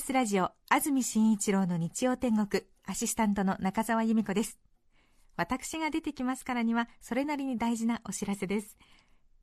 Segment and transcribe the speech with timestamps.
[0.00, 4.58] TBS ラジオ安住紳一郎の日曜天国アシスタントの中澤由美子です。
[5.36, 8.78] 私が出てきますからにはそれなりに大事なお知らせです。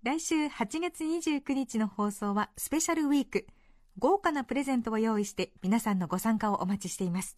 [0.02, 3.46] 来週8月29日の放送はスペシャルウィーク。
[4.00, 7.38] 豪華なプレゼントを用意して皆さんのご参加をお待ちしています。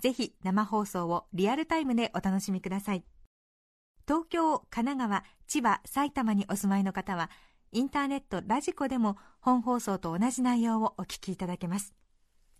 [0.00, 3.04] ぜひ生放送をリアルタイムでお楽しみください。
[4.08, 7.30] 東京、神奈川、千葉、埼玉にお住まいの方は
[7.70, 11.94] インターネット、ラジコでも本放送と同じ内容をお聞きいただけます。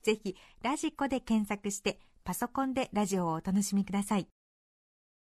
[0.02, 4.28] ぜひ、ラジコで検索して、パソコンでラジオをお楽しみください。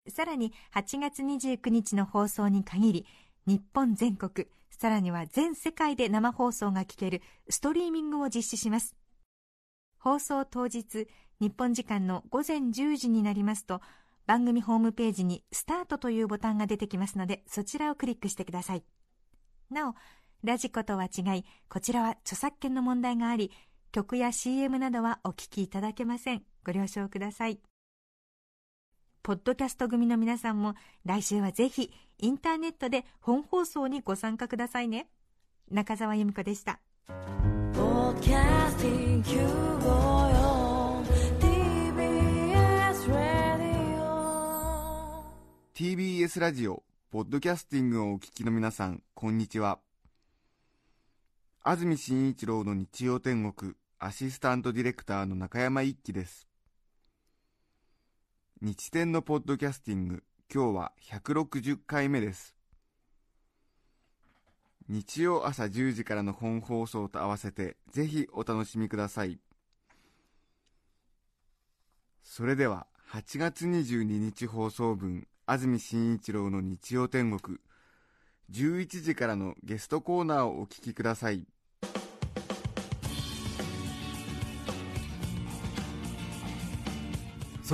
[0.08, 3.06] さらに、8月29日の放送に限り、
[3.46, 8.96] 日本全国、さらには全世界で生放送が聞けるストリーミングを実施します。
[9.98, 11.08] 放送当日、
[11.40, 13.80] 日本時間の午前10時になりますと、
[14.26, 18.84] 番組ホームページにスタートというボタンが出てきますので、そちらをクリックしてください。
[19.70, 19.94] なお、
[20.42, 23.50] ラジコとは違い、こちらは著作権の問題があり、
[23.94, 26.42] 曲や CM などはお聴きいただけません。
[26.66, 27.60] ご了承ください。
[29.22, 30.74] ポッドキャスト組の皆さんも
[31.04, 35.06] 来週はぜひインターネットで本放送にご参加くださいね。
[35.70, 36.80] 中澤由美子でした。
[45.72, 46.82] TBS ラジオ
[47.12, 49.78] ポッドキャスティングをお聞きの皆さん、こんにちは。
[51.62, 53.74] 安住紳一郎の日曜天国、
[54.04, 56.46] アシスタントディレクターの中山一輝です。
[58.60, 60.22] 日天のポッドキャスティング、
[60.54, 62.54] 今日は160回目です。
[64.90, 69.38] 日曜朝10時からの本放送と合わせて、ぜひお楽しみください。
[72.22, 77.56] それでは、8月22日放送分、安住紳一郎の日曜天国
[78.50, 81.46] 11時からのゲストコーナーをお聞きください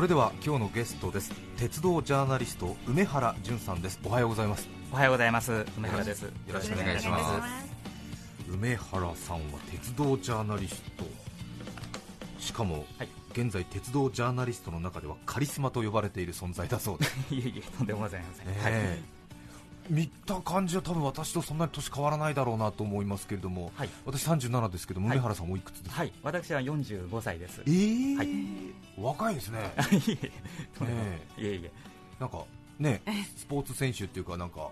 [0.01, 1.31] それでは今日のゲストです。
[1.59, 4.01] 鉄道ジャーナリスト梅原淳さんです。
[4.03, 4.67] おはようございます。
[4.91, 5.67] おはようございます。
[5.77, 6.23] 梅原です。
[6.23, 7.71] よろしくお願いします。
[8.51, 11.05] 梅原さんは鉄道ジャーナリスト。
[12.39, 13.09] しかも、はい。
[13.33, 17.05] 現在鉄道ジャーナリストの中ではカリスマと呼ばれている存在だそうで。
[17.05, 19.03] す いえいえとんでもございません、え。
[19.03, 19.20] ー、
[19.91, 27.61] 見た感じは多分私とそんなに年変わらないだろうなと思いますけれども、はい、私37ですけど梅原さんおいくつですか、はい、私は45歳です。
[27.67, 28.29] えー、はい、
[28.97, 29.73] 若いですね。
[29.93, 31.43] いえいえ。
[31.43, 31.73] いえいえ。
[32.21, 32.45] なんか
[32.81, 33.03] ね、
[33.37, 34.71] スポーツ選手っていうか、なんか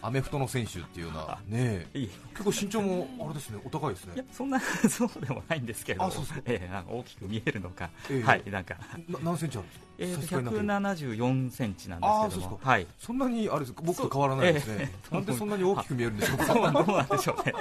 [0.00, 4.14] アメフトの選手っていうような、ね、結構身長もあれですね、お高いですね。
[4.14, 8.76] いやそんな そうでもないんですけど、あそうそうえー、大きく見えるのか、えー、はい、なんか。
[9.22, 9.84] 何センチあるんですか？
[9.96, 17.54] えー、174センチなんですけども、はい、そんなにあれです僕と変わらないですね、えー、なんでそんなに大きく見えるんでしょうか、そうどうなんでしょうね、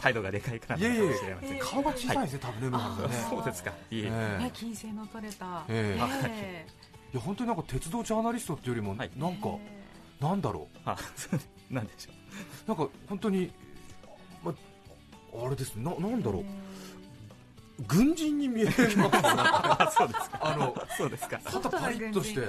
[0.00, 2.78] 態度がでかいからかもしれません顔が小さいですね、多分ね、
[3.28, 9.48] そうですか、いえー、金星の取れた、えー、いや本当になんか鉄道ジャーナリストっていうよりも、はい、なんか、
[10.20, 10.96] なんだろう、あ
[11.70, 12.10] なんでしょ
[12.66, 13.50] う、なんか本当に、
[14.42, 14.54] ま
[15.44, 16.44] あれですね、ななんだろう。
[17.86, 20.38] 軍人に見える そうですか。
[20.40, 21.40] あの、そうですか。
[21.44, 22.40] 肩パリッとして、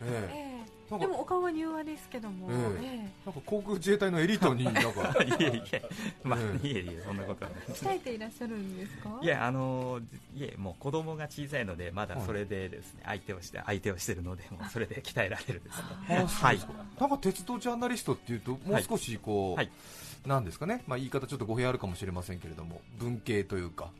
[0.00, 0.43] ええ
[0.90, 4.80] でもお顔は柔和ですけども、えー、なんか航空自衛隊のエリートになんか。
[5.24, 5.82] いえいえ、
[6.22, 9.18] まあ、いえいえそんなことはない鍛えていらっしゃるんですか？
[9.22, 10.00] いやあの
[10.36, 15.78] いえもう子供が小さいのでまだそれでですね、相手をして相手をしてるのでもうそれで鍛えられるです
[16.08, 16.24] ね。
[16.26, 16.58] はい。
[16.98, 19.74] なんか鉄道ジャーナリストっていうともう少しこう、はい、はい
[20.26, 23.90] なんですかね、まあ、言い方ちょっと語弊あるかもしれませんけれども文系というか、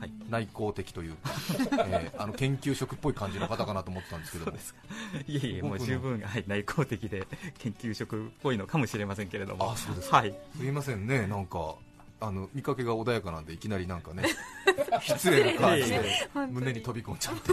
[0.00, 1.30] はい、内向的というか、
[1.86, 4.52] えー、あの研究職っぽい感じの方かなと思ってたんですけども。
[5.28, 7.26] いえいえもう十分、はい、内向的で
[7.58, 9.72] 研究職っぽいのかもしれませんけれども。
[9.72, 11.26] あそうですはい、すいませんね。
[11.26, 11.76] なんか
[12.20, 14.24] あの見かけが穏やかなんでいきなりなんかね
[15.02, 16.02] 失礼な感じで
[16.50, 17.52] 胸に飛び込んじゃって。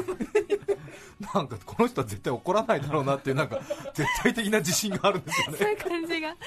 [1.34, 3.60] なんかこの人は絶対怒らないだろうなっていうなんか
[3.94, 5.58] 絶対的な自信があるんですよね。
[5.58, 6.30] そういう感じが。
[6.30, 6.38] はい、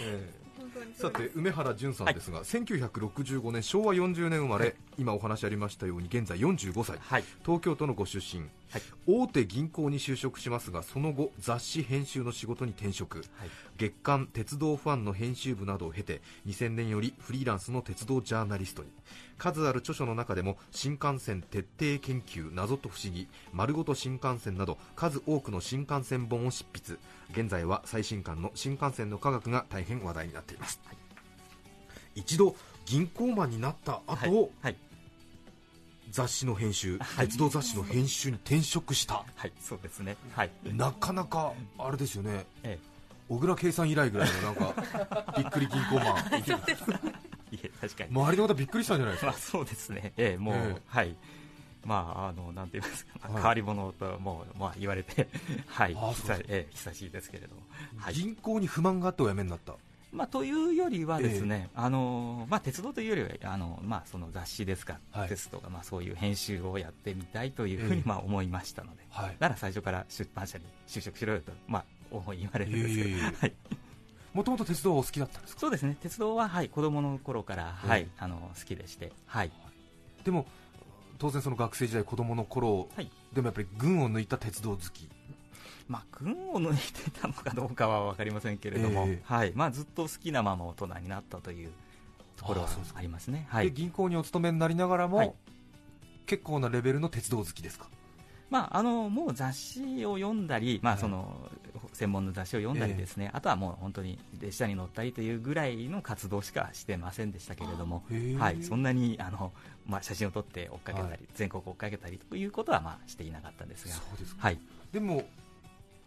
[0.00, 0.39] えー
[0.94, 13.24] さて梅原淳さんですが、はい、1965年昭和40年生まれ、はい、今お話ありましたように現在45歳、はい、東京都のご出身、はい、大手銀行に就職しますがその後雑誌編集の仕事に転職、
[13.76, 18.90] 月刊鉄道ファンの編集部などを経て2000年よりフリーランスの鉄道ジャーナリストに。
[19.38, 26.98] 数ある著書の中でも新幹線徹底研究謎と不思議丸ごと新幹線など数多くの新幹線本を執筆。
[27.32, 30.96] 現在は最新刊の新幹線の科学が大変話題になっています、はい、
[32.16, 32.56] 一度
[32.86, 34.50] 銀行マンになった後、はい。
[34.62, 34.76] はい、
[36.10, 42.90] 雑誌の編集、鉄道雑誌の編集に転職した、はい、そうですね、はい、なかなかあれですよね、ええ、
[43.28, 46.16] 小倉圭さん以来ぐらいのなんか びっくり銀行マン。
[47.52, 48.10] いえ確かに。
[48.10, 51.16] 周りの方びっくりしたんじゃないですか、まあ、そうですね、ええ、もう、ええ、はい、
[51.84, 55.28] まあ、あのなんて言いますか、はい、変わり者ともう、まあ、言われて、
[55.66, 57.62] はい、久ええ、久しいですけれども、
[57.96, 59.74] はい、銀行に不満があってお辞めになった。
[60.12, 73.10] まあ、というよりはですね、えー、あのまあ、鉄道というよりはあの、まあ、その雑誌ですか、はい、テストが、まあ、そういう編集をやってみたいというふうに、まあ、思いましたので、はい、なら最初から出版社に就職しろよと、まあ、言われるんですけど。
[73.38, 73.52] はい。
[74.32, 79.50] もともと鉄道お好きだったんですそうですね鉄道は、はい、子供の頃から、はい、あの好きでして、はい、
[80.24, 80.46] でも
[81.18, 85.08] 当然その学生時代子供の頃、はい、でもやっぱり群を抜いた鉄道好き
[85.90, 89.52] まあ、群を抜いてたのかどうかは分かりませんけれども、えー、はい。
[89.56, 91.72] まあ、ずっと好きなまま大人になったという
[92.36, 93.48] ところはありますね。
[93.50, 95.32] はい、銀行にお勤めになりながらも、はい、
[96.26, 97.88] 結構なレベルの鉄道好きですか、
[98.50, 101.50] まあ、あのもう雑誌を読んだり、まあ、その
[101.92, 108.04] 専門の雑誌を読んだりですね、えー、あとはもう本当に列車に乗ったりというぐらいの活動しかしてませんでしたけれども、
[108.38, 109.52] はい、そんなにあの、
[109.86, 113.94] まあ、写真を撮って追っかけたり、はい、全国追っかけたりということはまあしていなかったんですが。
[113.94, 114.58] そうですはい、
[114.92, 115.24] でも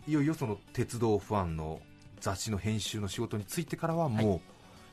[0.07, 1.79] いよいよその鉄道ファンの
[2.19, 4.41] 雑誌の編集の仕事についてからはもう、はい、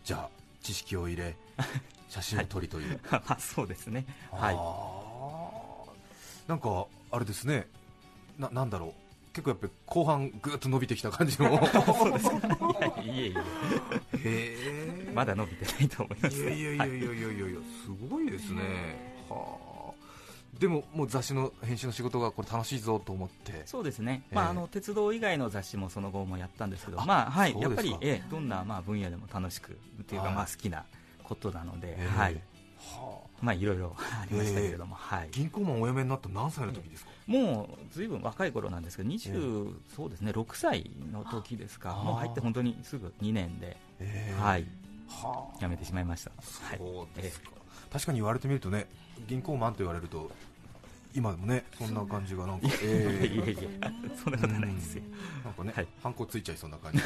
[0.04, 0.28] じゃあ
[0.62, 1.36] 知識を入れ
[2.08, 4.04] 写真を撮りという、はい、ま あそうですね。
[4.32, 4.56] はい。
[6.48, 7.68] なんかあれですね。
[8.38, 8.94] ななんだろう。
[9.32, 11.50] 結構やっぱり後半ぐっと伸びてきた感じの。
[11.86, 13.34] そうですかいやいえい
[14.24, 16.36] えへまだ伸びてないと思います。
[16.42, 17.54] いやいやいやいやいやいやい。
[17.54, 18.62] やすごいですね。
[19.28, 19.79] はあ
[20.58, 23.62] でももう雑誌の編集の仕事がこれ楽しいぞと思って。
[23.66, 30.84] そうですね、えー、まあ、あの鉄道以外の雑誌もその後もやったんですけど、まあはい、やっぱり、えー、どんな、まあ、分野でも楽しくというか、まあ、好きな
[31.22, 32.42] ことなので、えー、はい。
[32.80, 43.76] はあ、まあ、いろいろありましたけれども、はい、銀行マンお辞めになった何歳の時ですか、もうずいぶん若い頃なんですけど、20、そうですね6歳の時ですか、もう入って本当にすぐ2年で、
[44.40, 44.66] はい、
[45.08, 46.32] はあ、辞めてしまいました。
[46.78, 47.50] そうですか、
[47.92, 48.88] 確かに言われてみるとね
[49.26, 50.30] 銀行マンと言われると
[51.14, 53.48] 今でもねそんな感じがなんか、えー、いやい
[53.80, 55.02] やそんなことないですよ。
[55.44, 56.98] なんかね、はい、ハンコついちゃいそうな感じ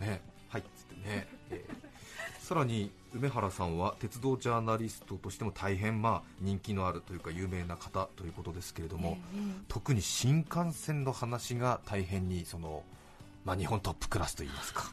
[0.00, 0.20] ね。
[0.48, 0.60] はい。
[0.62, 12.82] っつってね、えー、さらに梅原さんは鉄道ジャーナリストとしても大変まあ人気のあるというか有名な方ということですけれども、えー、特に新幹線の話が大変にその、
[13.44, 14.90] まあ、日本トップクラスといいますか、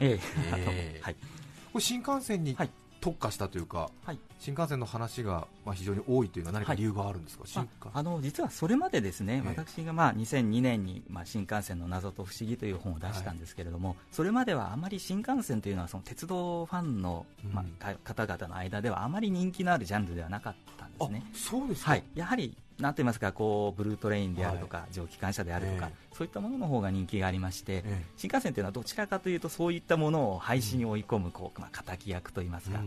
[0.00, 0.20] えー、
[0.56, 2.56] えー、はい、これ新幹線に
[3.04, 21.22] 特化したというか、はい、新幹線の話がまあ非常に多いというのは何か理由があるんですか、はい、あの実はそれまでですね、えー、私がまあ2002年にまあ新幹線の謎と不思議という本を出したんですけれども、はい、それまではあまり新幹線というのはその鉄道ファンのまあ方々の間ではあまり人気のあるジャンルではなかったんですね。
[21.34, 32.80] そうですはい、やはりなんて言いますかこうブルートレインであるとか、はい、蒸気機関車であるとか、えー、そういったものの方が人気がありまして、えー、新幹線というのはどちらかというとそういったものを廃止に追い込むこう、まあ、敵役といいますか、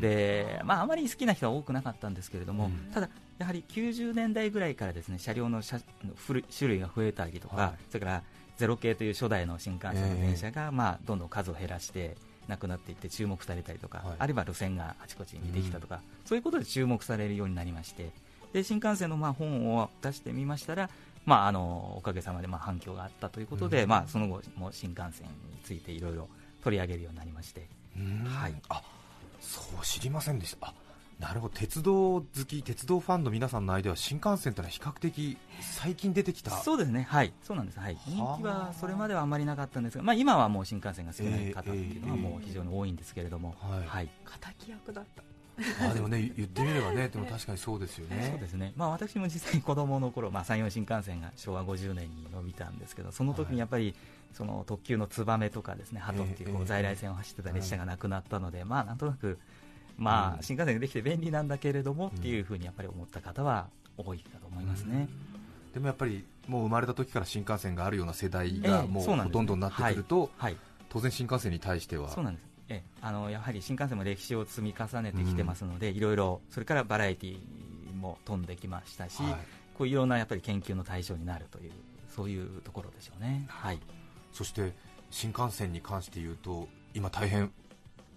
[0.00, 3.08] でまあ、あまり好きな人は多くなかったんですけれども、うん、ただ、
[3.38, 5.80] やはり90年代ぐらいからですね車両の車
[6.56, 8.22] 種類が増えたりとか、はい、それから
[8.56, 12.16] ゼロ系という初代の新幹線の電車が、えー、まあ、どんどん数を減らして
[12.46, 18.10] なくなっていって注目されたりとか、はい、あるいは路線があちこちにできたとか、うん、そういうことで注目されるようになりまして。
[18.52, 20.90] で新幹線のまあ本を出してみましたら、
[21.24, 26.28] まあ、あのおかげさまでまあ反響があったということで、うん、まあ、その後も新幹線についていろいろ
[26.62, 27.68] 取り上げるようになりまして、
[28.26, 28.82] はい、あ
[29.40, 30.74] そう知りませんでした。
[31.18, 31.54] なるほど。
[31.54, 36.50] 鉄道好き、鉄道ファンの皆さんの間では新幹線というのは比較的最近出てきた。
[36.50, 44.08] そうですね、はい、そうなんです、はい、人気はそれまではあまりなかったんですが、まあ、今はもう新幹線が好きな方っていうのはもう非常に多いんですけれども、はい、はい、
[44.58, 45.22] 敵役だった
[45.90, 48.28] あでもね言ってみればねでも確かにそうですよね。
[48.30, 48.72] そうですね。
[48.76, 53.94] まあ私も実際子供の頃まあ山陽新幹線が昭和50年に伸びたんですけど、その時にやっぱり、
[54.32, 59.38] その特急のツバメとかですね鳩っていうこう在来線を走ってた列車がなくなったので、まあなんとなく
[59.98, 63.68] まあ新幹線ができて便利なんだけれどもっていうふうにやっぱり思った方は
[63.98, 65.08] 多いかと思いますね。
[65.74, 70.30] でもやっぱりもう生まれた時から新幹線があるような世代がもうほとんどになってくると、
[70.88, 72.08] 当然新幹線に対しては。
[72.08, 79.32] そうなんですえあのやはり新幹線も歴史を積み重ねてきてますので、いろいろそれからバラエティーも飛んできましたし、はい、
[79.74, 81.72] こういろんなやっぱり研究の対象になるという
[82.14, 83.78] そういうところでしょうね、はい、
[84.32, 84.72] そして
[85.10, 87.52] 新幹線に関して言うと今大変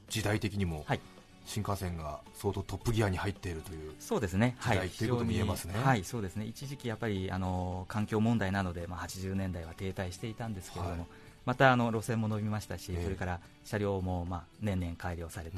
[0.10, 1.00] 時代的にも、はい、
[1.46, 6.46] 新幹線が相当トップギアに入っているというそうですね、はい、ということも言えますね、はい、そうですね。
[6.46, 11.08] 一時期やっぱりあの環境問題などで、まあ、80年代は停滞していたんですけれども、はい
[11.46, 15.58] またあの路線も伸びましたし、それから車両もまあ年々改良されて、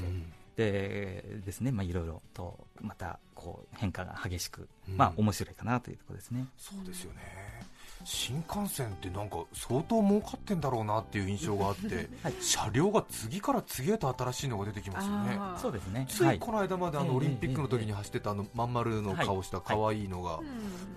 [0.56, 6.46] でですね、まあ、いろいろとまたこう変化が激しく、まあ面白いかなというところですね。
[6.58, 7.58] そうですよね。
[8.04, 16.06] 新幹線ってなんか相当儲かってんだろうなっていう印象があって、 はい、車両が次から次へと新しいのが出てきますよね、そうですね。
[16.08, 20.40] ついこの間まであのオリンピックの時に走ってたあのまん丸の顔した可愛いのが、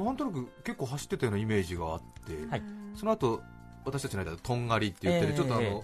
[0.04, 2.64] なんとなく結構走ってたようなイメージがあって、はい、
[2.96, 3.42] その後
[3.86, 5.84] 私たちの間でとんがりって言ってる、ちょっとあの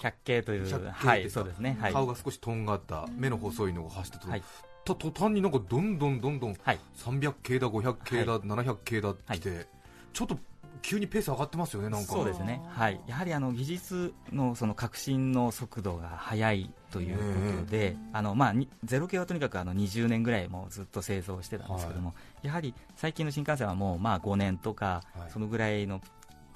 [0.00, 4.42] 百景という、はい、そうですね、顔が少しとんがった目の細いのが走ってた、はい、
[4.84, 9.66] た途端になんかどんどんどんどん300系だ、500系だ、700系だって、
[10.12, 10.38] ちょっと
[10.82, 12.12] 急にペース上がってますよね、なんか。
[12.12, 18.54] そうですね、はい、やはりあの技術のその革新の速度が速いということで、あのまあ、
[18.84, 26.00] ゼロ系はとにかくあの20年ぐらいもずっと製造してたんですけども、はい、やはり最近の新幹線はもうまあ5年とか、そのぐらいの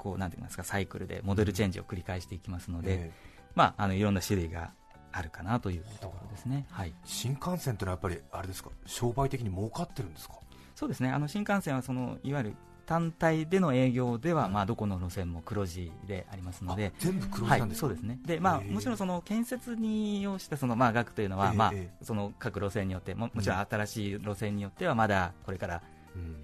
[0.03, 3.13] こうなんていうんですかサイクルでモデルチェンジを繰り返していきますので、
[3.55, 4.73] まあ、あのいろんな種類が
[5.13, 8.71] あるかなというところですね、はい、新幹線というのはやっぱりあれですか？
[8.85, 10.35] 商売的に儲かってるんですか？
[10.75, 11.11] そうですね。
[11.11, 12.55] あの新幹線はそのいわゆる
[12.85, 18.19] 単体での営業では、まあ、どこの路線も黒字でありますので、全部黒字なんですか、はい、そうですね。
[18.27, 23.59] で、まあ、もちろんその建設に要したその、まあ、額というのは、まあ、その各路線によっても、もちろん。
[23.59, 25.83] 新しい路線によっては、まだこれから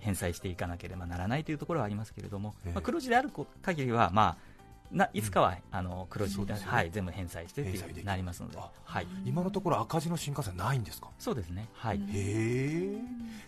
[0.00, 3.30] 返済していかなければならないというところはありますけれども、まあ、黒字である
[3.62, 4.48] 限りは、まあ、
[4.90, 11.08] ないつかは、あの黒字で、はい、全部返済してっていうなりますので、はい、今のところ赤字の新幹線ないんですか？
[11.18, 12.98] そうですね、はい、へえ。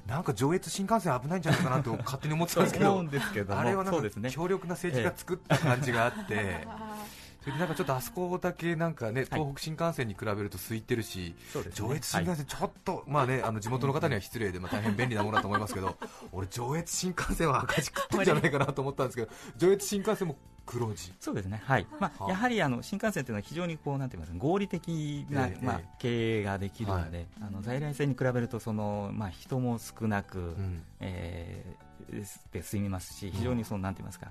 [0.06, 3.58] なんか上越新幹線危ないんじゃないかなと勝手に思ってたんですけど。
[3.58, 6.66] あれはなんか強力な政治が作った感じがあって。
[7.40, 11.34] それでなんかちょっとあそこだけなんかね東北新幹線に比べると空いてるし、
[11.74, 15.96] 上越新幹線、ちょっと、まあね、あの地元の方には失礼で、まあ、大変便利なものだと思いますけど、
[16.32, 21.12] 俺、上越新幹線は赤字食ってるんじゃないかなと思ったんですけど、上越新幹線も黒字。
[21.18, 21.86] そうですね、はい。
[21.98, 34.30] まあ、やはりあの新幹線というのは非常にこうなんて言います合理的な、えー、まあ、経営ができるので、はい、あの在来線に比べるとその、まあ、人も少なく、うん、えー、で済みますし、非常にその、なんて言いますか。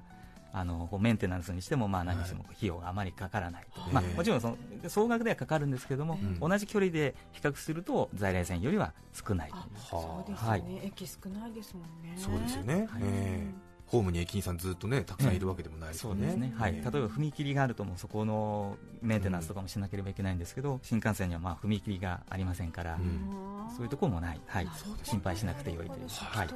[0.51, 9.51] あのメンテナンスにしても、まあ、何しても費用があまりかからないと、はい、まあ、もちろんその総額ではかかるんですけども、うん、同じ距離で比較すると在来線よりは少ない
[9.89, 12.15] そうですね、はい、駅少ないですもんね。
[12.18, 16.27] そうですよね、はい、えーホームに駅員さんずっとねたくさんいるわけでもないですよね。
[16.34, 16.53] うん、ね。
[16.55, 24.67] はい、例えば踏切があるともそこのメンテナンスとかもしなければいけないんですけど、うん、新幹線にはまあ踏切がありませんから、うん、そういうところもない、はい、
[25.03, 26.08] 心配しなくてよいという。
[26.08, 26.50] はい。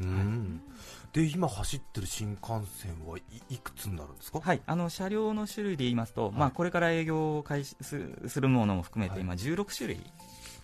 [0.00, 0.60] うん、
[1.12, 4.40] で今走ってる新幹線はいいくつになるんですか？
[4.40, 10.00] はい、あの車両の種類で言いますと、はい、まあこれから営業を開始するものも含めて今16種類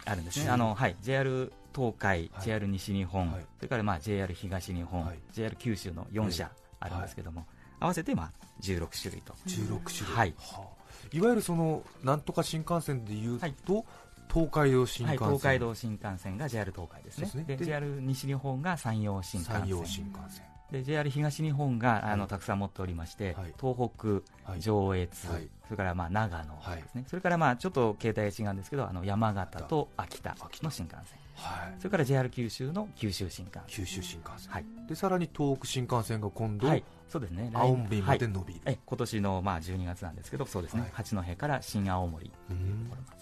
[0.04, 0.50] あるんですね。
[0.50, 0.96] あのはい。
[1.00, 6.50] JR 東海、はい、JR 西日本、はい、それからまあ JR 東日本、はい、JR 九州の4社
[6.80, 7.46] あるんですけども、
[7.80, 9.34] 合わせてまあ16種類と。
[9.46, 10.34] 16種類、はい。
[10.38, 13.84] はあ、いわゆるそのなんとか新幹線でいうと、
[14.32, 17.44] 東海道新幹線、東海道新幹線が JR 東海ですね。
[17.44, 19.66] で JR 西日本が山陽新幹線。
[19.86, 31.18] 新幹線で JR 東日本があのたくさん持っておりまして、はい、東北、上越、はい、それからまあ長野ですね、はい、それからまあちょっと形態が違うんですけどあの山形と秋田の新幹線。
[31.36, 33.64] はい、それから JR 九州の九州新幹線。
[33.68, 37.50] 九州新幹線、はい、でさらに東北新幹線が今度、はい、そうですね。
[37.54, 42.32] 青森まで伸びる、はい、今年のまあ12月なんですけどそうですね、八戸から新青森。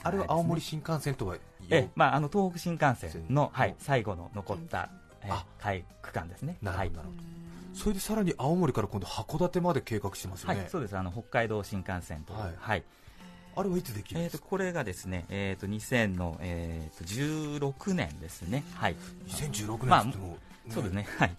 [0.03, 1.37] あれは青森新幹線とは
[1.69, 4.91] え、まあ、あの東北新幹線の、はい、最後の残った、
[5.23, 6.57] えー、区間ですね。
[6.63, 7.42] なるほど、はい
[7.75, 10.97] それでさらに青森から今度函館まで計画してますよね、はい、そうです。
[10.97, 12.83] あの北海道新幹線と、はい、はい、
[13.57, 18.97] あれはいつできるんですか、えーと、これがですね、えーと、2000の、えーと、16年ですね、はい、
[19.29, 20.07] 2016年まあ、
[20.71, 21.37] そうですね、はい、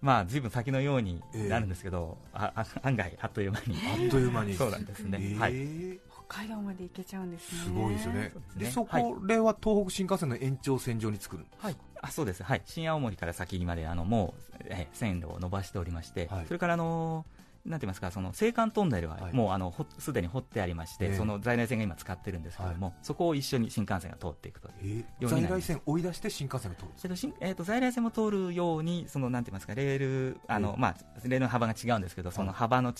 [0.00, 11.76] まあ、ずいぶん先のようになるんですけど、えー、あ案外、あっという間に、あっという間に、 そうなんですね、えー、はい、北海道まで行けちゃうんですね、すごいですよね、で、ね、そこれは東北新幹線の延長線上に作るはい。
[12.00, 26.88] あそうです、はい、新青森から先まであのもう、え線路を伸ばしておりまして、はい、それからあのーなんて言いますか、その青函トンネルはもうあのすでに掘ってありまして、その在来線が今使ってるんですけれども、そこを一緒に新幹線が通っていくというえ在来線追い出して新幹線が通る。
[26.88, 32.94] んですか、えー、と在来線も通るように、そのなんて言いますか、レール、あのまあ、レールの幅が違うんですけど、その幅の違う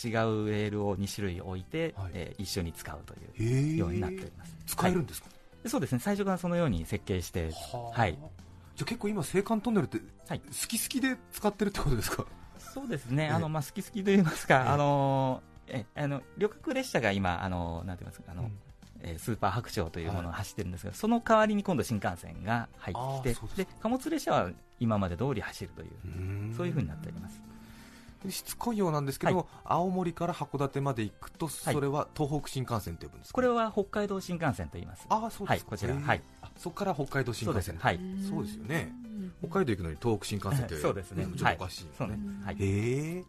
[0.49, 4.55] レールを2種類置いて、はえ一緒に使うというようになっております。
[4.67, 5.29] 使えるんですか、
[5.67, 7.51] そうですね、最初からそのように設計して、
[7.93, 8.17] はい、
[8.77, 10.37] じゃ結構今、青函トンネルって、好
[10.69, 12.25] き好きで使ってるってことですか？
[12.75, 18.51] そうですね、あのまあ、好き好きといいますか、あのえあの旅客列車が今、あのなんて言いますか、あの、
[19.01, 24.51] えスーパー白鳥というものを走ってるんですが、その代わりに今度、新幹線が入ってきて、で貨物列車は
[24.81, 27.41] 今まで通り走るという、そういうふうになっております。
[28.31, 35.07] しつこいようなんですけど、はい、青森から函館まで行くと、それは東北新幹線と呼ぶんですこれは北海道新幹線と言います。
[35.09, 36.23] あそうですか、はい、こちら、はい、
[36.57, 38.93] そこから北海道新幹線、はい、そうですよね、
[39.41, 42.19] 北海道行くのに東北新幹線って、そうですね、ちょっとおかしいよね。
[42.45, 43.25] はい、へえ。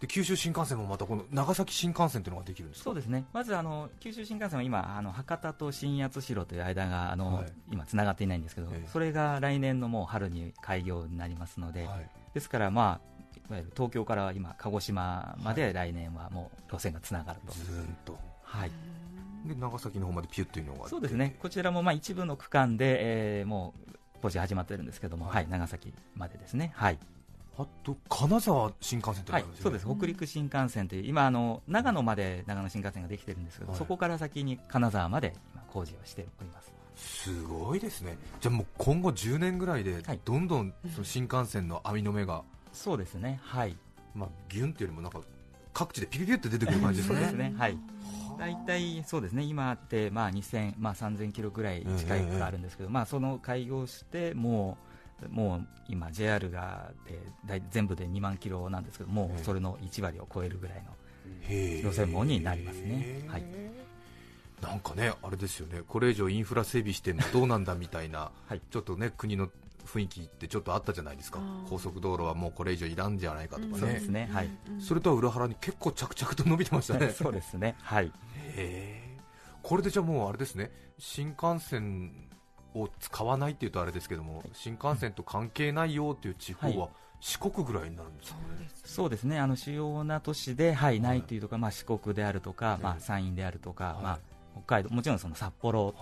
[0.00, 3.24] で九州新幹線もまたこの長崎新幹線というのができるんですそうですね。
[3.32, 13.14] まずあの九州新幹線は今あの博多と新八代という間があの、はい、今つながっていないんですけど、えそれが来年のもう春に開業になりますので、はい、ですからまあ
[13.48, 18.18] いわゆる東京から今鹿児島まで来年はもう路線がつながると、ずんと。
[18.42, 18.70] はい
[19.44, 21.36] で長崎の方までピュッというのがそうですね。
[21.40, 22.96] こちらもまあ一部の区間で、
[23.40, 26.72] えー、もう工事始まってるんですけども、はい、はい、長崎までですね。
[26.74, 26.98] はい。
[27.56, 29.86] あと金沢新幹線と、ね、はい、そうです。
[29.86, 36.72] 北陸新幹線という今あの長野まで長野新幹線ができてるんですけど、はい、そこから先に金沢まで今工事をしております。
[36.96, 38.16] すごいですね。
[38.40, 43.40] じゃあもう今後10年ぐらいでどんどんその新幹線の網の目が、そうですね。
[43.42, 43.76] はい。
[44.14, 45.20] まあギュンっていうよりもなんか
[45.72, 47.16] 各地でピピピって出てくる感じですね。
[47.16, 47.54] そうですね。
[47.58, 47.78] はい
[48.38, 49.42] 大体そうですね。
[49.42, 54.94] 今って、まあ、2000、まあ、3000キロぐらい近いがあるんですけど、まあ、その開業してもう
[55.30, 56.90] もう今 JR が
[57.46, 63.24] で全部で2万キロなんですけどもうそれの1割を超えるぐらいの路線網になりますね。
[63.28, 63.44] はい。
[64.62, 69.50] なんかね、あれですよね、これ以上インフラ整備してもどうなんだみたいな、 はい、ちょっとね国の
[69.94, 71.38] 雰囲気ってちょっとあったじゃないですか、
[71.70, 74.28] 高速道路はもうこれ以上いらんじゃないかとかね、そうですね。
[74.32, 77.10] はい、それとは裏腹に結構着々と伸びてましたね。
[77.16, 77.76] そうですね。
[77.80, 78.12] はい。
[78.56, 79.18] へ
[79.62, 80.70] これでじゃあもうあれですね。
[80.98, 82.28] 新幹線
[82.74, 86.88] を使わないっていうとあれですけども、新幹線と関係ないよっていう地方は、
[87.20, 88.44] 四国ぐらいになるんですか、ね、
[88.84, 89.38] そうですね。
[89.38, 94.18] あの主要な都市で、はい、ないというとか、まあ、四国であるとか、まあ、山陰であるとか、まあ、
[94.54, 95.94] 北海道もちろんその札幌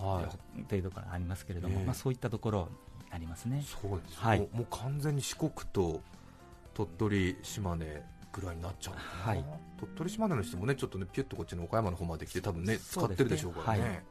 [0.67, 2.67] というところがありますけれども、まあ、そういったところに
[3.13, 3.63] なりますね。
[3.65, 6.01] そうです、はい、もうもう完全に四国と
[6.73, 8.01] 鳥取、島根
[8.31, 9.45] ぐらいになっちゃうはい、
[9.79, 14.01] 鳥取島根の人もねちょっとねピュッとこっちの岡山の方まで来て多分ね使ってるでしょうからね、ねはい、へ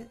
[0.00, 0.08] え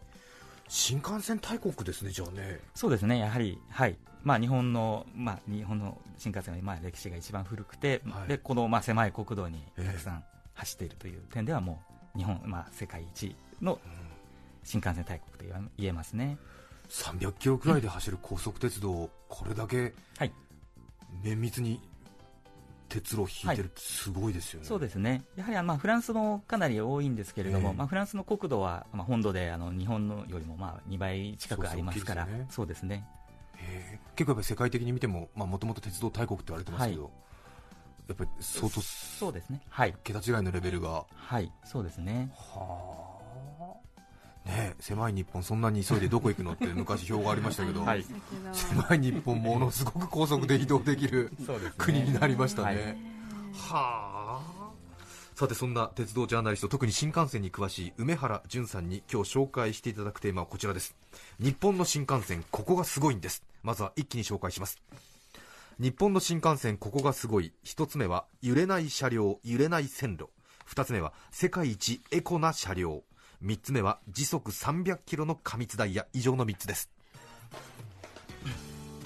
[0.70, 2.62] 新幹線大国ですねじゃあね。
[2.74, 3.20] そうですね。
[3.20, 3.98] やはりはい。
[4.24, 10.24] まあ日本のまあ日本の新幹線はまあ歴史が一番古くて、はい、でこのまあ狭い国道にたくさん
[10.54, 11.82] 走っているという点ではも
[12.16, 13.80] う日本まあ世界一の
[14.63, 16.38] 新幹線大国と言えますね。
[16.91, 19.93] 300キロくらいで走る高速鉄道、これだけ
[21.24, 21.79] 綿密に
[22.89, 25.23] 鉄路を引いてるすごいですよね、はい、そうですね。
[25.38, 33.06] やはりまあフランスもかなり多いんですけれども、えー、まあ、フランスの国土はまあ本土であの日本のよりもまあ2倍近くありますから、そうですね、
[33.58, 37.12] えー、結構やっぱり世界的に見てももともと鉄道大国って言われてますけど、はい、
[38.10, 41.49] やっぱり相当そうですね、はい、桁違いのレベルが、はい。
[41.63, 42.30] そうですね。
[42.36, 43.20] はあ
[44.45, 48.06] ね、狭い日本、そんなに急いでどこ行くのって昔、表がありましたけど、 はい、
[48.54, 51.32] 狭い日本、ものすごく高速で移動できる
[51.77, 52.97] 国になりましたね。
[53.54, 54.71] はあ。
[55.41, 60.95] さてそんな鉄道ジャーナリスト特に新幹線に詳しい梅原淳さんに今日紹介していただくテーマはこちらです。
[61.39, 63.43] 日本の新幹線ここがすごいんです。
[63.63, 64.80] まずは一気に紹介します。
[65.80, 67.54] 日本の新幹線ここがすごい。
[67.63, 70.30] 一つ目は揺れない車両揺れない線路。
[70.65, 73.04] 二つ目は世界一エコな車両
[73.43, 76.06] 3つ目は時速300キロの過密ダイヤ。
[76.13, 76.89] 以上の3つです。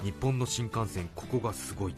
[0.02, 1.94] 日本の新幹線ここがすごい。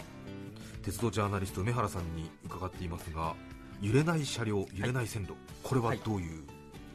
[0.88, 3.35] 鉄道ジャーナリスト梅原さんに伺っていますが
[3.83, 6.44] 揺れない車両揺れない線路、はい、これはどういう、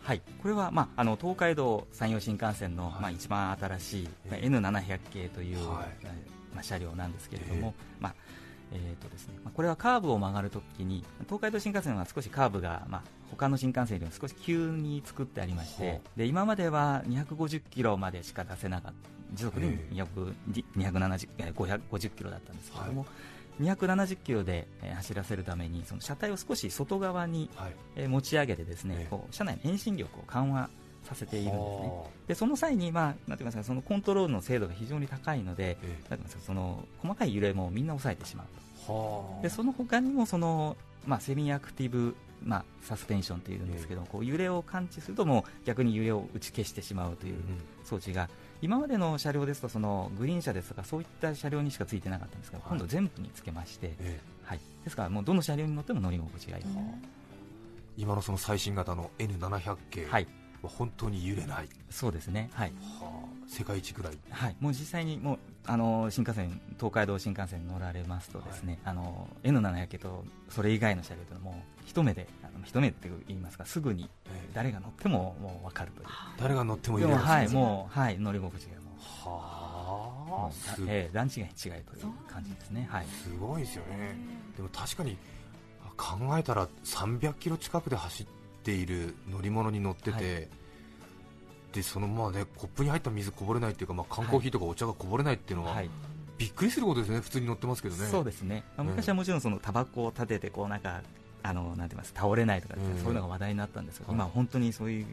[0.02, 6.06] はい、これは、まあ、あの東海道山陽新幹線の、はい、まあ、一番新しい、えー、N700 系という、はい、
[6.54, 8.16] まあ、車両なんですけれども、えー、まあ
[8.74, 19.68] えーとですねまあ、これはカーブを曲がるときに東海道新幹線は少しカーブが、まあ、他の新幹線よりも少し急に作ってありましてで今までは250キロまでしか出せなかった時速で
[20.76, 23.08] 270 550キロだったんですけれども、は
[23.60, 27.50] い、270キロで走らせるためにその車体を少し外側に
[28.08, 30.70] 持ち上げてですね、こう車内の遠心力を緩和
[31.04, 31.92] させているんですね。
[32.28, 38.63] でその際に、まあ、なんて言いますかそのコントロールの精度が非常に高いので、なんて言いますかその細かい揺れもみんな抑えてしまうと。
[39.42, 47.36] でその他にもその、まあ、セミアクティブ、まあ、サスペンションというんですけど、こう揺れを感知するともう逆に揺れを打ち消してしまうという
[47.84, 48.30] 装置が、
[48.62, 53.94] 今までの車両ですとそのグリーン車ですとかそういった車両にしかついてなかったんですが、今度全部につけまして、
[54.44, 56.64] はい、ですからもうどの車両に乗っても乗り心地がいい、
[57.98, 60.28] 今のその最新型の N700 系、はい、
[60.62, 61.70] は本当に揺れない。
[61.90, 62.50] そうですね。
[62.54, 64.18] はい、はあ、世界一ぐらい。
[64.30, 64.56] はい。
[64.60, 74.10] もう実際にもうあの新幹線東海道新幹線に乗られますとですね、はい、あの N700 系とそれ以外の車両というのはもう一目であの一目って言いますかすぐに
[74.54, 76.08] 誰が乗ってももう分かるという、
[76.40, 80.52] 誰が乗っても揺れるはいもうはい乗り心地がもうはあ、
[80.88, 82.88] えー、段違いに違いという感じですね。
[82.90, 83.06] はい。
[83.06, 84.16] すごいですよね。
[84.58, 85.18] でも確かに
[85.96, 90.48] 考えたら300キロ近くで走ってている乗り物に乗ってて、はい、
[91.74, 95.90] でそのまあねコップに入った水こぼれないっていうか、まあ、缶コーヒーとかお茶がこぼれないっていうのは、はい、
[96.38, 98.06] びっくりすることですね、普通に乗ってますけどね。
[98.08, 101.02] そうですね、まあ、昔はもちろんそのタバコを立ててこうなんか
[101.42, 105.06] あのなんて言います倒れないとか、そういうのが話題になったんですけど、今、本当にそういう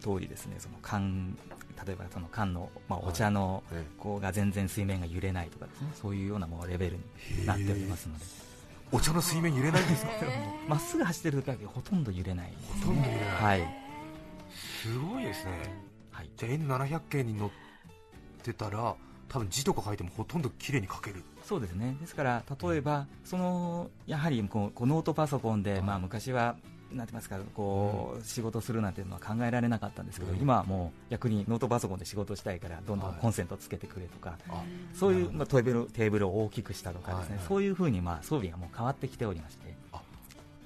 [0.00, 1.38] 通りですね、その缶
[1.86, 3.62] 例えばその缶の、まあ、お茶の
[3.98, 6.98] こうが全然水面が揺れないとかですね、そういうようなもうレベル
[7.38, 8.24] になっておりますので。
[8.92, 10.10] お茶の水面揺れないんですか？
[10.66, 13.76] まっすぐ走ってる時はほとんど揺れない、ほとんど揺れない、はい、
[14.82, 15.52] すごいですね、
[16.20, 17.50] はい、じゃあ N700 系に乗っ
[18.42, 18.94] てたら
[19.30, 21.24] 多分字とか書いてもほとんど綺麗に書ける。
[21.42, 21.96] そうですね。
[21.98, 26.56] ですから例えばそのやはりこうノートパソコンで、まあ、昔は
[26.92, 34.36] なんてますかこう、仕事するなんていうのは考えられなかったんですけど、今はもう逆にノートパソコンで仕事したいからどんどんコンセントつけてくれとか、
[34.92, 39.74] そういう、まあ、テーブルテーブルを大きくしたとかですね、そういうふうにまあ装備がもう変わってきておりまして。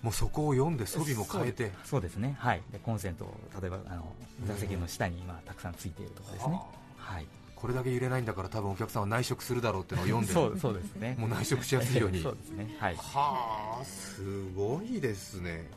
[0.04, 1.72] もうそこを読んで装備も変えて。
[1.82, 4.12] そうですね、はい、でコンセントを例えばあの
[4.46, 6.60] 座席の下に今たくさんついているとかですね、
[6.98, 11.16] はい、これだけ揺れないんだから多分お客さんは内職するだろうっていうのを読んでそう そうですね。
[11.18, 12.20] もう内職しやすいように。
[12.22, 12.76] そうですね。
[12.78, 12.96] はい。
[12.96, 14.22] はあす
[14.54, 15.70] ごいですね。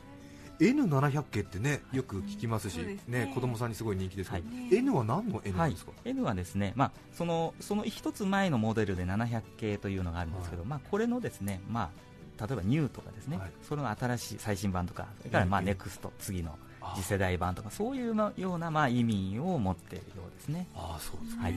[0.60, 2.98] N700 系ってねよく聞きますし、ね。
[3.06, 11.90] ね、子供さんにすごい人気ですけど、はい、N は何の N なんですか、はい、N はですね、まあ、そのその一つ前のモデルで700系というのがあるんですけど、はい、まあ、これのですね、まあ、
[12.38, 16.56] 例えばニューとかですね、それの新しい最新版とか、それからまあネクスト、次の
[16.94, 20.66] 次世代版とか、そういうようなまあ意味を持っているようですね。
[20.74, 21.54] あそうですはい、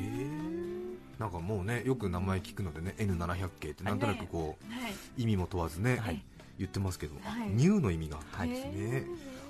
[1.20, 6.24] なんかもうねよく名前聞くのでね N700 系ってなんとなくこう、意味も問わずね、はい、
[6.58, 9.06] 言ってますけど、はい、ニューの意味があるんですね。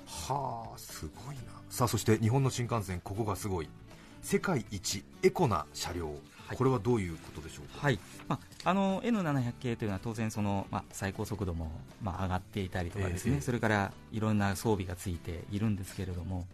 [0.06, 1.42] はあすごいな。
[1.70, 3.68] さあそして日本の新幹線ここがすごい
[4.22, 6.06] 世界一エコな車両、
[6.46, 7.98] はい、これはどういうことでしょうか、はい。
[8.28, 11.70] まあ、あの N700 系というのは当然その、まあ、最高速度も、
[12.02, 16.46] まあ、上がっていたりとかですね、えー、それからいろんな装備がついているんですけれども、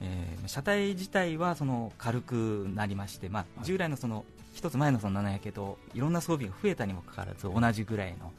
[0.00, 8.32] えー、車体自体はその軽くなりまして、まあ、従来のその一つ前のその700系といろんな装備が増えたにもかかわらず同じぐらいの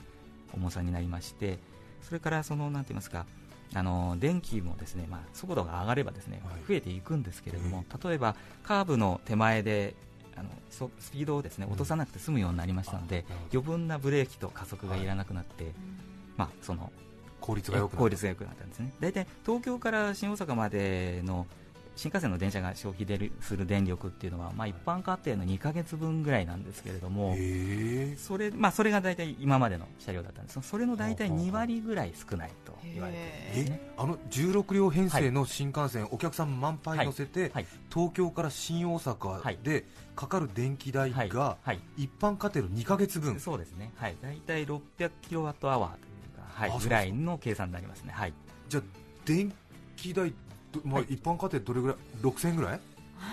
[0.54, 1.58] 重さになりまして
[2.02, 3.26] それからそのなんて言いますか
[3.76, 9.96] あの電気もですね、まあ、速度が上がればですね、増えていくんですけれども、例えばカーブの手前で
[10.36, 15.74] あのスピードをですね落とさなくて済むようになりましたので、余分なブレーキと加速がいらなくなって、
[16.38, 16.92] まあ、その
[17.42, 17.94] 効率が良く
[18.46, 18.94] なったんですね。
[19.00, 21.46] 大体東京から新大阪までの
[21.96, 27.36] 新幹線の電車が消費する電力っていうのは、まあ、一般家庭の2か月分ぐらいなんですけれども、
[28.18, 30.62] それまあ、それが大体今までの車両だったんです。
[30.62, 37.52] それの大体2割ぐらい少ないと言われています、ね、あの16両編成の新幹線、はい、お客さん満杯乗せて、はい。
[37.54, 41.58] はい、東京から新大阪でかかる電気代が、
[41.98, 48.14] 一般家庭の2か月分、そうですね、はい、大体600キロワットアワーというか、はい、ぐらいの計算になりますね。
[48.16, 48.34] はい、
[48.70, 48.84] じゃあ
[49.26, 49.54] 電
[49.96, 50.34] 気代
[50.84, 52.80] まあ、一般家庭どれぐらい？6000円ぐらい、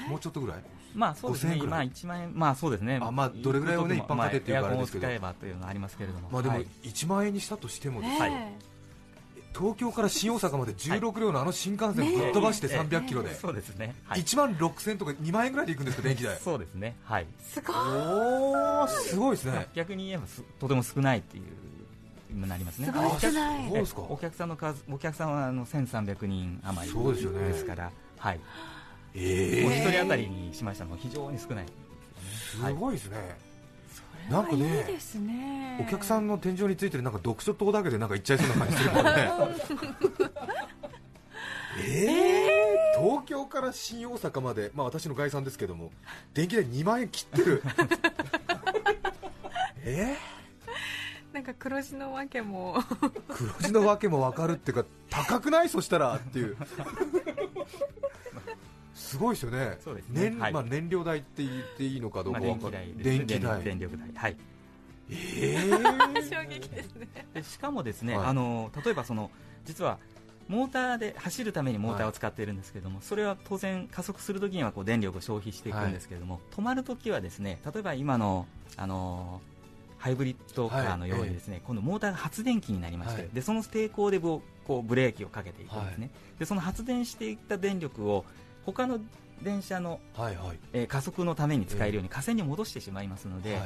[0.08, 0.62] もうちょっとぐらい？
[0.94, 8.58] まあそうですね、まあ1万円、まあそうですね、あまあどれぐらいをね一般家庭っていうかあれですけど、使えばというのがありますけれども、まあでも1万円にしたとしてもですね、
[9.56, 20.24] 東京から新大阪まで16両のあの新幹線ぶっ飛ばして300キロで、そうですね、1万6000とか2万円ぐらいで行くんですか電気代、そうですね、はい、すごい、おすごいですね、逆に言えば
[20.58, 21.44] とても少ないっていう。
[22.34, 22.90] なりますね。
[22.90, 22.92] お
[24.16, 27.48] 客さんの数、お客さんはあの1300人余りそうですよね。
[27.48, 28.40] ですから、はい。
[29.14, 29.66] ええー。
[29.66, 31.70] お一人当たりにしましたの非常に少ない、ね。
[32.20, 33.38] すごいですね。
[34.28, 39.10] なんかね、ねお客さんの天井についてるなんか読書灯だけでなんか行っちゃいそうな感じするもんね。
[41.82, 45.90] えー、東京から新大阪まで、まあ、私の概算ですけども
[46.34, 47.62] 電気代2万円切ってる
[49.84, 50.39] えー？
[51.32, 52.82] なんか黒字のわけも。
[53.28, 55.68] 黒字のわけも分かるっていうか高くない？
[55.68, 56.56] そしたらっていう。
[58.94, 59.78] すごいですよね。
[59.82, 63.62] そうですね、まあ、燃料代って言っていいのかどうか分かる、まあ、電気代。
[63.62, 64.08] 電力代。
[64.14, 64.36] はい。
[65.10, 67.08] えー、衝撃ですね。
[67.34, 69.30] でしかもですね、はい、あの例えばその
[69.64, 69.98] 実は
[70.46, 79.40] モーターで走るためにモーターを使っているんですけれども、はい、それは当然加速するときにはこう電力を消費していくんですけれども、はい、止まるときはですね例えば今のあの
[80.00, 88.24] ハイブリッドカーのようにですね、はい、今度モーターが発電機になりまして、はい、でその抵抗でこうブレーキをかけていくんですね、はい、でその発電していった電力を
[88.64, 88.98] 他の
[89.42, 93.58] 電車の、はいはい、えー、加速のために使えるように火線に戻してしまいますので、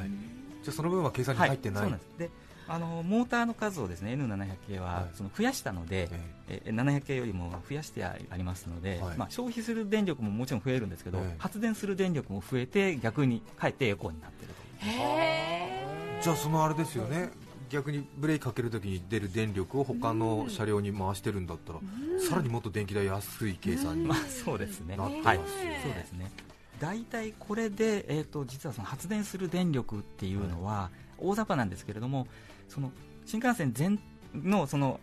[0.63, 2.09] じゃその分は計算に入ってない、そうなんです。
[2.17, 2.29] で
[2.67, 6.09] あのモーターの数をですね N700 系はその増やしたので、
[6.47, 6.71] ええ。
[6.71, 16.04] 700系よりも増やしてありますので、まあ、消費する電力ももちろん増えるんですけど、発電する電力も増えて逆にかえってエコになっているという。
[16.25, 17.29] じゃあそのあれですよね。
[17.69, 21.79] 逆にブレーキかけるときに出る電力を他の車両に回してるんだったら、
[22.19, 24.97] さらにもっと電気代安い計算にまあそうですね。
[24.97, 26.31] なってます、はい、そうですね。
[26.79, 32.25] 大体これで、えーと、実はその発電する電力っていうのは、大雑把なんですけれども
[32.69, 32.91] その
[33.27, 33.99] 新幹線全
[34.33, 34.99] のその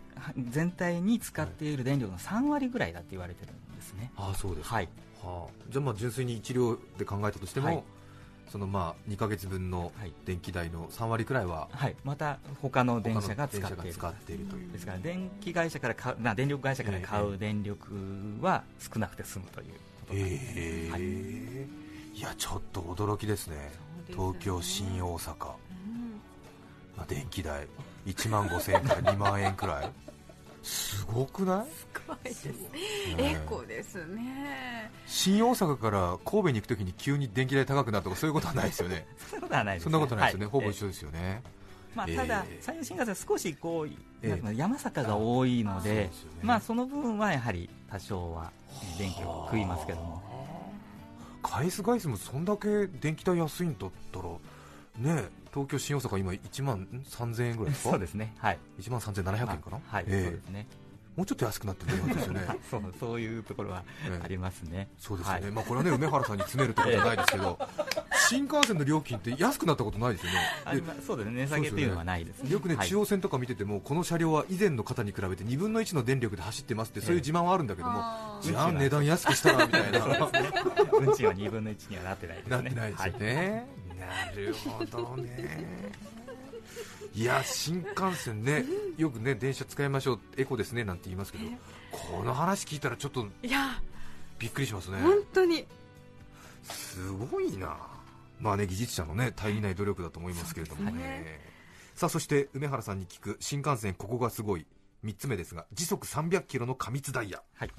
[0.49, 4.11] 全体に使っている電力の3割ぐらいだって言われてるんですね。
[4.17, 4.89] あそうですはい、
[5.23, 7.83] はあ、じゃあまあ純粋に1両で考えたとしても、はい、
[8.49, 9.91] そのまあ2か月分の
[10.25, 14.71] 電気代の3割くらいは、はい、また他の電車が使っている使っているという。
[14.71, 17.85] ですから電気会社から買う、まあ、電力会社から買う電力
[18.41, 20.89] は少なくて済むということです、え。
[20.89, 23.71] ーはい、いやちょっと驚きですね、ね。
[24.09, 26.21] 東京、新大阪、うん。
[26.97, 27.67] まあ、電気代。
[28.05, 29.89] 1万5000円から2万円くらい
[30.63, 31.67] すごくない？
[31.69, 32.45] すごいです。
[32.45, 32.53] ね、
[33.19, 34.89] エコですね。
[35.05, 39.05] 新大阪から神戸に行くときに急に電気代高くなるとかそういうことはないですよね。
[39.29, 41.43] そんなことはないです、ね、そんなことないですよね、はい、ほぼ一緒ですよね、
[41.95, 43.89] まあ、ただ、山陽新幹線は少しこう、
[44.21, 48.51] えー、山坂が多いので、そ、ね、まあ、その分はやはり多少は
[48.97, 50.23] 電気を食いますけども。
[51.43, 54.25] 返す返すもそんだけ電気代安いんだったら
[54.97, 57.91] ね東京新大阪今1万3000円ぐらいですか？
[57.91, 58.33] そうですね。
[58.39, 58.59] はい。
[58.79, 60.67] 1万3700円かな、まあ、はい、えー、そうですね。
[61.15, 62.41] もうちょっと安くなってるんですよね。
[62.71, 63.83] そうそういうところは
[64.23, 67.59] ありますね、そうですよね、はい、まあこれはね梅原さんに詰めるってことはないですけど、
[68.33, 70.39] 新幹線の料金って安くなったことないですよね、
[71.05, 71.41] そうですね。
[71.43, 79.99] 値下げっていうのはないですね、よくね、中央線とか見てても、この車両は以前の方に比べて2分の1の電力で走ってますって、そういう自慢はあるんだけども、じゃあ値段安くしたらみたいな、
[80.99, 82.55] 運賃は2分の1にはなってないですね。
[82.55, 83.67] なってないですよね、
[83.99, 85.91] なるほどね。
[87.15, 88.65] いや新幹線ね、
[88.97, 91.45] よくね電車使いましょう、エコですねなんて言いますけど、
[91.91, 93.27] この話聞いたらちょっと
[94.39, 95.65] びっくりしますね、本当に。
[96.63, 97.75] すごいな、
[98.43, 101.39] まあね技術者のね大義ない努力だと思いますけれどもね、ね。
[101.95, 104.65] さあそして梅原さんに聞く新幹線、ここがすごい。
[105.03, 107.41] 3つ目ですが、時速300キロの過密ダイヤ。
[107.55, 107.71] はい。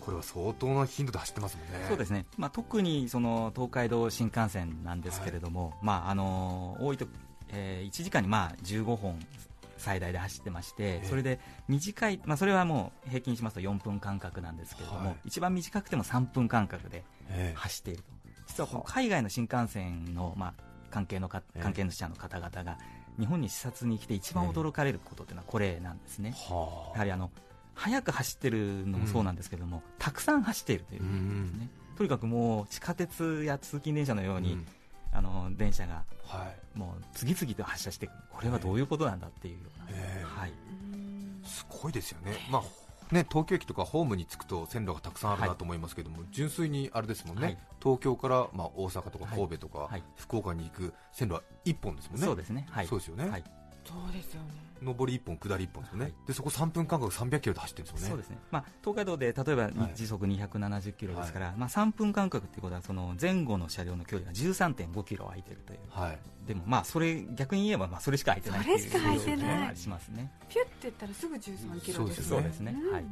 [0.00, 1.84] これは相当な頻度で走ってますもんね。
[1.88, 2.26] そうですね。
[2.36, 7.08] まあ特にその東海道新幹線なんですけれども、はい、まああの多いと
[7.52, 9.18] えー、1時間にまあ15本
[9.78, 17.04] 最大で走ってまして、それで短い、まあ、それはもう平均しますと4分間隔なんですけれども、はい、一番短くても3分間隔で
[17.54, 18.04] 走っていると、
[18.46, 20.54] 実はこの海外の新幹線の、まあ、
[20.90, 22.78] 関係のか関係者の方々が
[23.18, 26.34] 日本に視察に来て一番驚かれることというのはこれなんですね。
[26.94, 27.30] やはりあの
[27.74, 34.66] 速く走ってるのもそうなんですけれども、うん、たくさん走っているということですね、とにかくもう地下鉄や通勤電車のように、うん。
[35.12, 40.52] あの電車が、はい、もう次々と発車していく、これはどういうことなんだっていうような、えー、はい、
[41.42, 53.24] すごいですよね、まあね、東京駅とかホームに着くと線路がたくさんあるなと思いますけども、はい、純粋にあれですもんね、はい、東京から、まあ、大阪とか神戸とか、福岡に行く線路は1本ですもんね、そうですね、はい、そうですよね。
[53.84, 58.10] そうですよね上り1本、下り1本ですよね、はい、でそこ3分間隔300キロで走ってるんですよね。
[58.10, 69.76] そうですね、まあ、東海道で例えば時速270キロですから、はい、まあ、3分間隔ということはその前後の車両の距離が13.5キロ空いてるという、はい、でもまあそれ逆に言えばまあそれしか空いてないそれしか空いてない。
[69.76, 70.32] しますね。
[70.48, 72.26] ピュって言ったらすぐ13キロですね。
[72.26, 73.04] そうですね、はい、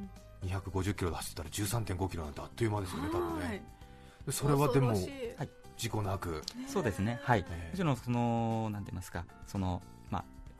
[0.48, 3.64] 250キロで走ったら13.5キロなんてあっという間ですよね、多分ね。
[4.30, 5.08] それはでも、はい、
[5.76, 7.46] 事故なく、そうですね、はい、も
[7.76, 9.82] ちろんそのなんて言いますか、その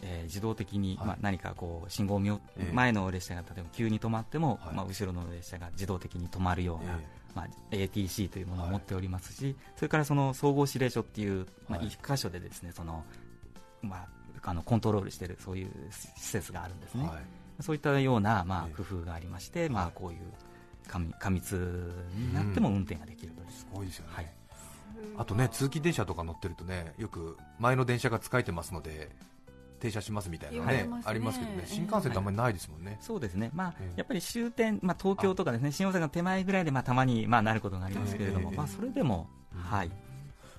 [0.03, 13.05] えー、自動的に、はい、まあ、何かこう信号を見よ、えー、前の列車が例えば急に止まっても、はい、まあ、後ろの列車が自動的に止まるような、えー、まあ、ATC というものを持っておりますし、はい、それからその総合指令所っていう、まあ、一箇所でですねその、
[13.83, 14.09] まあ、
[14.43, 17.09] あのコントロールしているそういう施設があるんですね、
[17.61, 20.19] そういったような、まあ、工夫がありまして、まあ、こういう
[21.19, 24.27] 過密になっても運転ができるという、うん、すごいですよね、はい。
[25.17, 29.11] あとね通勤電車とか乗ってるとねよく前の電車が使えてますので
[29.85, 39.91] 停車しますみたいなね、ありますけどね、新幹線ってあんまりないですもんね、はい、そうですね、まあ、やっぱり終点、まあ、東京とかですね新大阪の手前ぐらいで、まあ、たまに、まあ、なることがありますけれども、まあ、それでも、はい、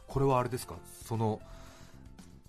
[0.06, 1.42] これはあれですか、その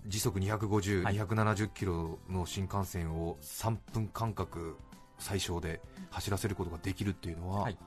[0.05, 4.77] 時速250、はい、270キロの新幹線を3分間隔
[5.17, 7.77] 最小で走らせることができるっていうのは、はい、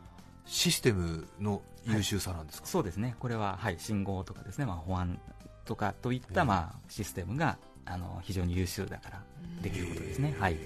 [0.46, 5.20] システムの優秀さなんですか、そうですね、これは、はい、信号とかですね、まあ、保安
[5.64, 7.57] とかといった、まあ、システムが
[7.90, 9.22] あの非常に優秀だから
[9.62, 10.35] できることですね。
[10.38, 10.57] はい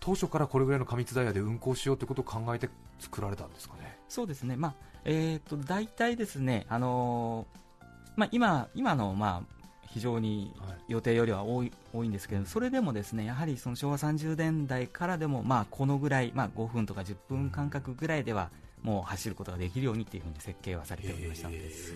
[0.00, 3.96] 当初からこれぐらいの過密ダイヤで運行しようということを考えて作られたんですかね？
[4.06, 4.54] そうですね。
[4.54, 4.74] まあ
[5.06, 9.54] えっ、ー、と大体ですね、あのー、まあ今今のまあ
[9.94, 10.52] 非常に
[10.88, 18.50] 予定よりは多い,、多いんですけど、それでもですねやはりその昭和30年代からでもまあこのぐらい、まあ、5分とか10分間隔ぐらいでは
[18.82, 21.94] もう走ることができるようにっていうふうに設計はされておりましたので、す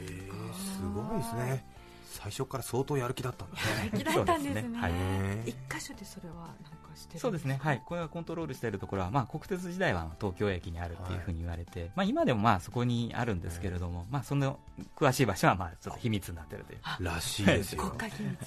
[0.95, 1.78] ごいですね。
[2.09, 3.63] 最初から相当やる気だったんだね。
[3.79, 4.65] やる気だったんですね。
[4.73, 4.93] 一、はい、
[5.79, 6.47] 箇所でそれはなん
[6.83, 14.59] かしてそうですね、はい、これがコントロールしているところは、まあ、国鉄時代は東京駅にあるっていうふうに言われて、はい、まあ、今でもまあそこにあるんですけれども、まあ、その
[14.97, 16.79] 詳しい場所はまあちょっと秘密になってるという。
[17.05, 17.95] らしいですよ、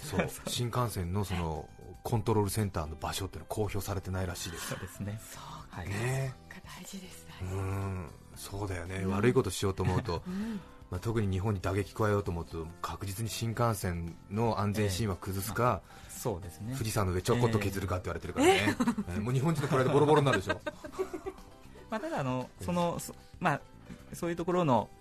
[0.02, 0.30] そう。
[0.48, 1.68] 新幹線のその
[2.04, 4.70] コントロールセンターの場所っていうのは公表されてないらしいです。
[4.70, 5.20] そうですね。
[5.24, 6.34] そうはい、ね
[6.80, 8.10] 大事ですうん。
[8.36, 10.60] そうだよね、うん、悪いことしようと思うと、うん
[10.92, 18.76] まあ、特に日本に打撃加えようと思うと確実に新幹線の安全神話崩すか、えー、そうですね、富士山の上ちょこっと削るかって言われてるからね、
[19.16, 20.60] えー、もう日本人のプライドボロボロになるでしょ。
[21.90, 23.00] まあただあのその、
[23.40, 23.62] まあ、
[24.14, 24.90] そういうところの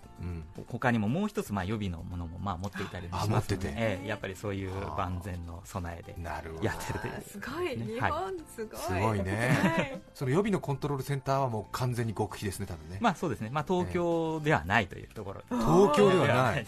[0.67, 6.15] 他にももう一つまあ予備のものもまあ持っていたりしますので、ええ、やっぱりそういう万全の備えで
[6.61, 16.65] やってるという、すごい、日本すごい、すごいね、その予備のコントロールセンターはもう完全に極秘ですね、多分ね、まあそうですね、まあ東京ではないというところ、東京ではない、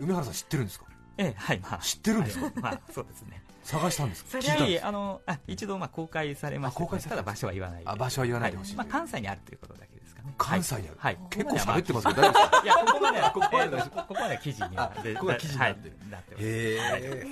[0.00, 0.86] 梅原さん、知ってるんですか？
[1.16, 3.42] ええ、はい、まあ、知ってるんですか、まあ、そうですね。
[3.64, 4.38] 探したんですか？
[4.38, 6.80] 聞いたあのあ一度まあ公開されました。
[6.80, 7.82] 公開ただ場所は言わない。
[7.84, 8.76] あ場所は言わないでほしい。
[8.76, 10.34] まあ関西にあるということだけかね。
[10.38, 10.96] 関西にある。
[10.98, 11.18] はい。
[11.30, 12.62] 結構喋ってますけど大丈夫ですか？
[12.64, 15.96] いやここまではここまでここまで記事にはここが記事になってる。
[16.10, 16.44] なってます。
[16.44, 17.26] へえ。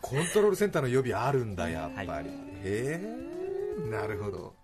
[0.00, 2.28] コントロールセンターの予備あるんだやっぱり。
[2.28, 2.32] へ
[2.64, 3.88] え。
[3.90, 4.54] なるほど。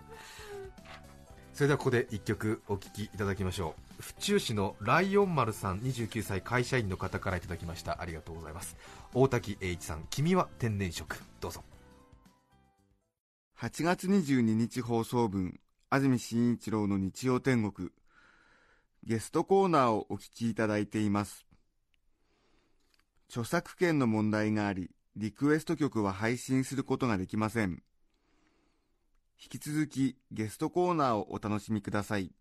[1.52, 8.76] それではここで1曲お聴きいただきましょう府中市のライオン丸さん29歳会社員の方からいただきましたありがとうございます
[9.14, 11.62] 大滝栄一さん君は天然色どうぞ
[13.60, 15.60] 8月22日放送分
[15.94, 17.90] 安住紳一郎の日曜天国。
[19.04, 21.46] ゲストコーナーをお聞きいただいています。
[23.28, 27.84] 著作権の問題がありリクエスト曲は配信することができません。
[29.40, 32.32] 引き続きゲストコーナーをお楽しみください。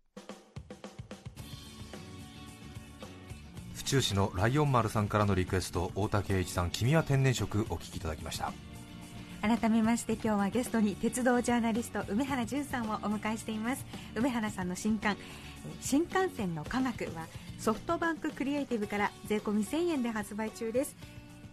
[3.76, 8.52] 府中市のライオン丸さんからのリクエスト大竹栄一さん君は天然色お聞きいただきました。
[9.44, 13.84] 改めまして今日はゲストに鉄道ジャーナリスト梅原淳さんをお迎えしています。
[14.14, 15.18] 梅原さんの新刊
[15.82, 17.26] 新幹線の科学は
[17.58, 20.96] ソフトバンククリエイティブから税込み1000円で発売中です、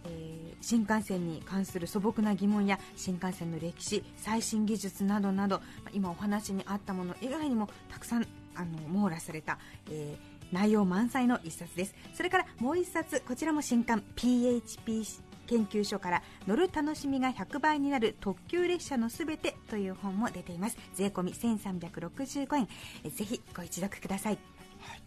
[0.06, 5.60] えー新幹線に関する素朴な疑問や新幹線の歴史最新技術などなど
[5.92, 9.58] 今お話にあったもの以外にもたくさんあの網羅された、
[9.90, 11.96] えー、内容満載の一冊です。
[12.14, 15.04] それからもう一冊こちらも新刊 PHP
[15.52, 20.78] 研究所から乗る楽しみが100倍になる特急列車のすべてという本も出ています。
[20.94, 22.68] 税込み1365円。
[23.04, 24.38] えぜひご一読ください、
[24.80, 25.02] はい、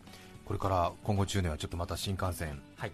[0.46, 2.92] これから今後10年はちょっとまた新幹線、はい、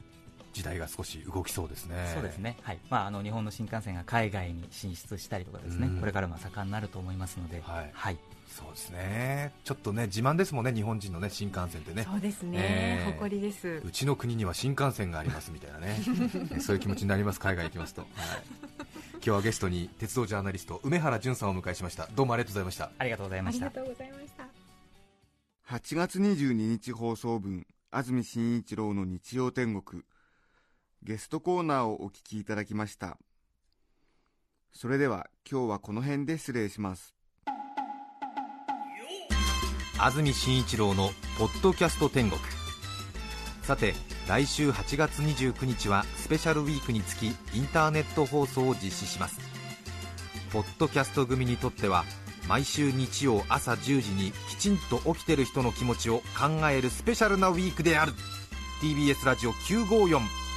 [0.53, 2.11] 時代が少し動きそうですね。
[2.13, 2.57] そうですね。
[2.61, 2.79] はい。
[2.89, 7.89] まああの日本の新幹線が海外に進出したりとかですね、これからも盛んになると思いますので、はい。
[7.93, 9.53] はい、そうですね。
[9.63, 12.03] ちょっとね自慢ですもんね日本人のね新幹線ってね。
[12.03, 12.57] そうですね。
[12.59, 13.81] えー、誇りです。
[13.85, 15.97] うちの国には新幹線がありますみたいなね。
[16.59, 18.01] そういう気持ちになります海外行きますと。
[18.01, 18.09] はい。
[19.13, 22.07] 今日はゲストに鉄道ジャーナリスト梅原淳さんをお迎えしました。
[22.15, 22.91] どうもありがとうございました。
[22.97, 23.67] ありがとうございました。
[23.67, 24.61] ありがとうございました。
[25.77, 30.03] 8月22日放送分安住紳一郎の日曜天国
[31.03, 33.17] ゲストコーナーをお聞きいただきました。
[34.71, 37.15] それでは今日はこの辺で失礼します。
[39.97, 41.09] 安住紳一郎の
[41.39, 42.39] 「ポッドキャスト天国」
[43.63, 43.95] さて
[44.27, 49.39] 来週8月29日はスペシャルウィークにつきインターネット放送を実施します。
[50.51, 52.05] ポッドキャスト組にとっては
[52.47, 58.13] 毎週日曜朝10時にきちんと起きてる人の気持ちを考えるスペシャルなウィークである。
[58.81, 60.50] TBS ラジオ954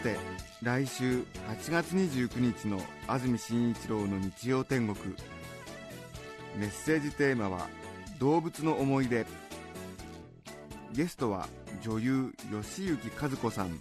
[0.00, 0.16] て
[0.62, 5.14] 来週8月29日の安住紳一郎の日曜天国。
[6.56, 7.68] メッセージテーマは
[8.18, 9.26] 「動物の思い出」
[10.92, 11.48] ゲストは
[11.82, 13.78] 女優吉行和子さん。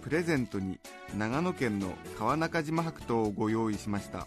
[0.00, 0.78] プレゼントに
[1.16, 4.26] 長野県の川中島白桃をご用意しました。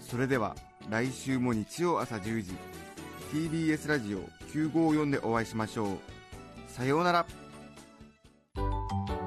[0.00, 0.56] それでは
[0.88, 2.52] 来週も日曜朝10時
[3.32, 5.98] TBS ラジオ954でお会いしましょう。
[6.68, 7.26] さようなら。